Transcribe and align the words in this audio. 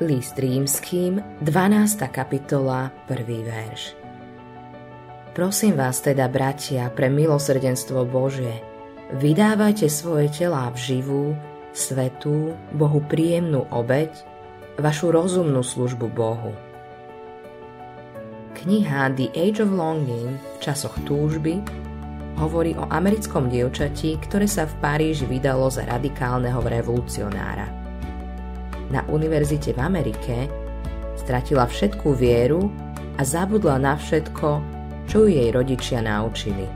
List 0.00 0.40
rímským, 0.40 1.20
12. 1.44 2.08
kapitola, 2.08 2.88
1. 3.04 3.20
verš. 3.44 3.92
Prosím 5.36 5.76
vás 5.76 6.00
teda, 6.00 6.24
bratia, 6.24 6.88
pre 6.88 7.12
milosrdenstvo 7.12 8.08
Božie, 8.08 8.64
vydávajte 9.20 9.92
svoje 9.92 10.32
telá 10.32 10.72
v 10.72 10.76
živú, 10.80 11.24
svetú, 11.76 12.56
Bohu 12.72 13.04
príjemnú 13.12 13.68
obeď, 13.68 14.08
vašu 14.80 15.12
rozumnú 15.12 15.60
službu 15.60 16.08
Bohu. 16.08 16.56
Kniha 18.56 19.12
The 19.20 19.28
Age 19.36 19.60
of 19.60 19.68
Longing 19.68 20.32
v 20.32 20.56
časoch 20.64 20.96
túžby 21.04 21.60
hovorí 22.40 22.72
o 22.72 22.88
americkom 22.88 23.52
dievčati, 23.52 24.16
ktoré 24.16 24.48
sa 24.48 24.64
v 24.64 24.72
Paríži 24.80 25.28
vydalo 25.28 25.68
za 25.68 25.84
radikálneho 25.84 26.64
revolucionára 26.64 27.79
na 28.90 29.06
univerzite 29.06 29.72
v 29.74 29.80
Amerike, 29.80 30.36
stratila 31.18 31.66
všetkú 31.66 32.14
vieru 32.14 32.68
a 33.16 33.22
zabudla 33.22 33.78
na 33.78 33.94
všetko, 33.94 34.48
čo 35.06 35.26
jej 35.26 35.50
rodičia 35.50 36.02
naučili. 36.02 36.66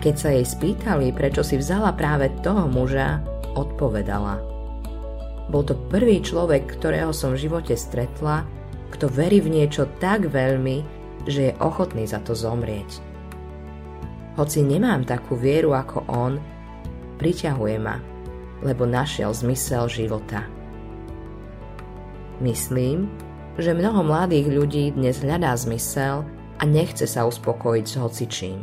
Keď 0.00 0.14
sa 0.16 0.32
jej 0.32 0.46
spýtali, 0.46 1.12
prečo 1.12 1.44
si 1.44 1.60
vzala 1.60 1.92
práve 1.92 2.32
toho 2.40 2.64
muža, 2.70 3.20
odpovedala. 3.52 4.40
Bol 5.50 5.66
to 5.66 5.74
prvý 5.90 6.22
človek, 6.22 6.78
ktorého 6.78 7.10
som 7.10 7.34
v 7.34 7.42
živote 7.50 7.74
stretla, 7.74 8.46
kto 8.94 9.10
verí 9.10 9.42
v 9.42 9.60
niečo 9.60 9.90
tak 9.98 10.30
veľmi, 10.30 10.82
že 11.26 11.50
je 11.50 11.58
ochotný 11.60 12.06
za 12.06 12.22
to 12.22 12.32
zomrieť. 12.32 13.02
Hoci 14.38 14.62
nemám 14.62 15.04
takú 15.04 15.36
vieru 15.36 15.74
ako 15.74 16.06
on, 16.08 16.38
priťahuje 17.18 17.76
ma, 17.82 17.98
lebo 18.64 18.88
našiel 18.88 19.34
zmysel 19.34 19.90
života. 19.90 20.59
Myslím, 22.40 23.12
že 23.60 23.76
mnoho 23.76 24.00
mladých 24.00 24.48
ľudí 24.48 24.96
dnes 24.96 25.20
hľadá 25.20 25.52
zmysel 25.60 26.24
a 26.56 26.62
nechce 26.64 27.04
sa 27.04 27.28
uspokojiť 27.28 27.84
s 27.84 27.94
hocičím. 28.00 28.58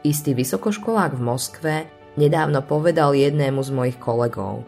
Istý 0.00 0.32
vysokoškolák 0.32 1.12
v 1.12 1.22
Moskve 1.22 1.74
nedávno 2.16 2.64
povedal 2.64 3.12
jednému 3.12 3.60
z 3.60 3.70
mojich 3.76 3.98
kolegov. 4.00 4.64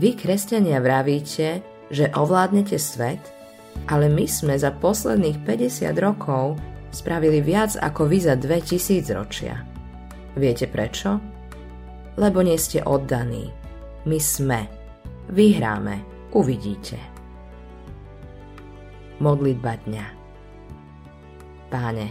Vy, 0.00 0.16
kresťania, 0.16 0.80
vravíte, 0.80 1.60
že 1.92 2.08
ovládnete 2.16 2.80
svet, 2.80 3.20
ale 3.84 4.08
my 4.08 4.24
sme 4.24 4.56
za 4.56 4.72
posledných 4.72 5.44
50 5.44 5.92
rokov 6.00 6.56
spravili 6.88 7.44
viac 7.44 7.76
ako 7.76 8.08
vy 8.08 8.18
za 8.24 8.34
2000 8.40 9.12
ročia. 9.12 9.60
Viete 10.40 10.64
prečo? 10.64 11.20
Lebo 12.16 12.40
nie 12.40 12.56
ste 12.56 12.80
oddaní. 12.80 13.52
My 14.08 14.16
sme. 14.16 14.60
Vyhráme. 15.28 16.11
Uvidíte. 16.32 16.96
Modlitba 19.20 19.76
dňa 19.84 20.06
Páne, 21.68 22.08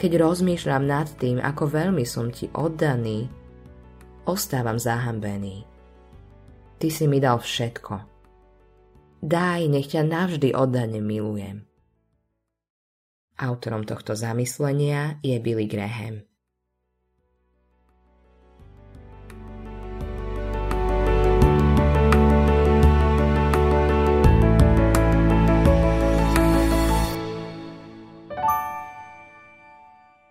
keď 0.00 0.16
rozmýšľam 0.16 0.84
nad 0.88 1.12
tým, 1.20 1.36
ako 1.36 1.68
veľmi 1.68 2.08
som 2.08 2.32
Ti 2.32 2.48
oddaný, 2.56 3.28
ostávam 4.24 4.80
zahambený. 4.80 5.68
Ty 6.80 6.88
si 6.88 7.04
mi 7.04 7.20
dal 7.20 7.44
všetko. 7.44 7.94
Daj, 9.20 9.60
nech 9.68 9.92
ťa 9.92 10.08
navždy 10.08 10.56
oddane 10.56 11.04
milujem. 11.04 11.68
Autorom 13.44 13.84
tohto 13.84 14.16
zamyslenia 14.16 15.20
je 15.20 15.36
Billy 15.36 15.68
Graham. 15.68 16.24